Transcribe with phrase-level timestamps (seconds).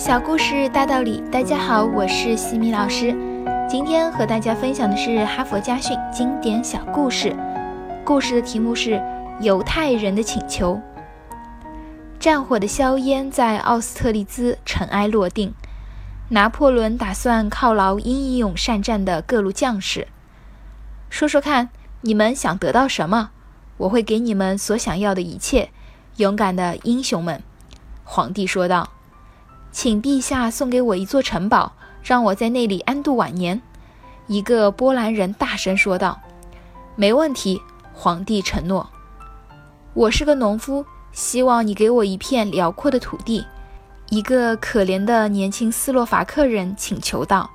[0.00, 3.14] 小故事大道理，大家好，我是西米老师。
[3.68, 7.36] 今天和大家分享的是哈佛家训经典小故事。
[8.02, 8.94] 故事的题目是
[9.42, 10.76] 《犹太人的请求》。
[12.18, 15.52] 战火的硝烟在奥斯特利兹尘埃落定。
[16.30, 20.08] 拿破仑打算犒劳英勇善战的各路将士。
[21.10, 21.68] 说说看，
[22.00, 23.32] 你们想得到什么？
[23.76, 25.68] 我会给你们所想要的一切，
[26.16, 27.42] 勇敢的英雄们。
[28.02, 28.88] 皇帝说道。
[29.72, 33.60] 请陛下送给我一座城堡，让我在那里安度晚年。”
[34.26, 36.20] 一个波兰人大声说道。
[36.96, 37.60] “没问题。”
[37.92, 38.88] 皇帝承诺。
[39.92, 43.44] “我是个农夫，希望你给我一片辽阔的土地。”
[44.08, 47.48] 一个可怜的年轻斯洛伐克人请求道。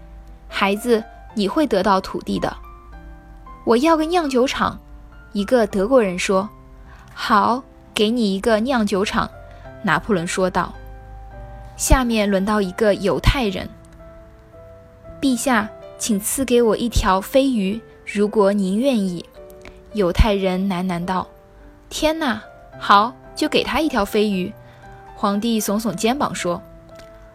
[0.48, 1.02] “孩子，
[1.34, 2.54] 你会得到土地的。
[3.64, 4.78] ”“我要个酿酒厂。”
[5.32, 6.48] 一个德国人说。
[7.14, 7.62] “好，
[7.94, 9.30] 给你一个酿酒厂。”
[9.84, 10.72] 拿破仑说道。
[11.82, 13.68] 下面轮到一个犹太人。
[15.20, 19.24] 陛下，请赐给我一条飞鱼，如果您愿意。
[19.94, 21.26] 犹太人喃喃道
[21.90, 22.40] ：“天哪，
[22.78, 24.52] 好，就给他一条飞鱼。”
[25.16, 26.62] 皇帝耸耸肩膀说：“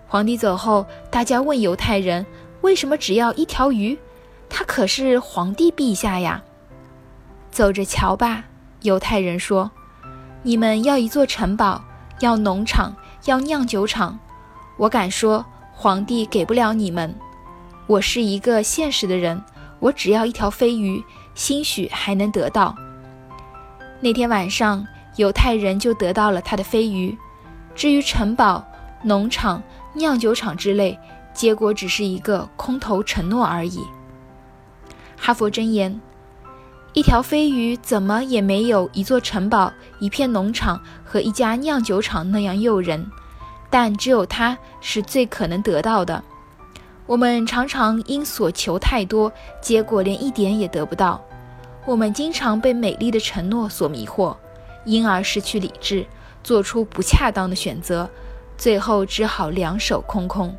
[0.08, 2.26] 皇帝走后，大家问犹太人，
[2.62, 4.00] 为什么只要一条鱼？
[4.50, 6.42] 他可是皇帝陛下呀！”
[7.52, 8.46] 走着瞧吧，
[8.84, 9.70] 犹太人说
[10.42, 11.84] ：“你们要一座城堡，
[12.22, 12.96] 要农场，
[13.26, 14.18] 要酿酒厂。”
[14.78, 17.14] 我敢说，皇帝给不了你们。
[17.88, 19.42] 我是一个现实的人，
[19.80, 22.76] 我只要一条飞鱼，兴许还能得到。
[24.00, 27.18] 那天晚上，犹太人就得到了他的飞鱼。
[27.74, 28.64] 至于城堡、
[29.02, 30.98] 农场、酿酒厂之类，
[31.34, 33.82] 结果只是一个空头承诺而已。
[35.18, 36.00] 哈佛箴言：
[36.94, 43.10] 一条飞鱼怎么也没有一座城堡、一片农场和一家酿酒厂那样诱人。
[43.70, 46.24] 但只有它是最可能得到的。
[47.06, 51.24] 我们常常因所求太多，结果连一点也得不到。
[51.86, 54.36] 我们经常被美丽的承诺所迷惑，
[54.84, 56.06] 因而失去理智，
[56.44, 58.10] 做出不恰当的选择，
[58.58, 60.54] 最后只好两手空空。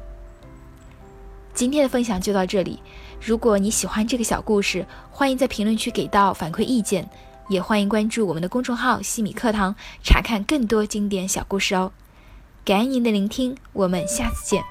[1.52, 2.80] 今天的分享就到这里。
[3.20, 7.06] 如果你喜欢这个小故事，欢迎在评论区给到反馈意见，
[7.48, 11.92] 也欢迎关注我们的公众号“西米课堂”，查看更多经典小故事哦。
[12.68, 14.62] 感谢您的聆听，我们下次见。